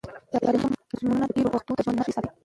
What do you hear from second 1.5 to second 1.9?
وختونو د